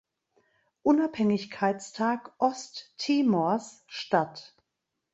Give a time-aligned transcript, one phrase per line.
[0.81, 4.55] Unabhängigkeitstag Osttimors statt.